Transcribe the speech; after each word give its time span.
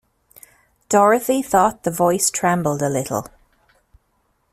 Dorothy 0.89 1.43
thought 1.43 1.83
the 1.83 1.91
Voice 1.91 2.31
trembled 2.31 2.81
a 2.81 2.89
little. 2.89 3.27